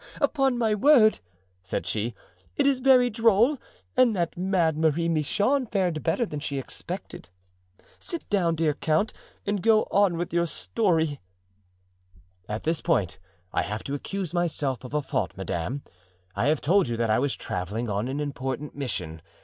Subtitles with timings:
[0.19, 1.19] upon my word,"
[1.61, 2.15] said she,
[2.55, 3.59] "it is very droll,
[3.95, 7.29] and that mad Marie Michon fared better than she expected.
[7.99, 9.13] Sit down, dear count,
[9.45, 11.19] and go on with your story."
[12.49, 13.19] "At this point
[13.53, 15.83] I have to accuse myself of a fault, madame.
[16.35, 19.21] I have told you that I was traveling on an important mission.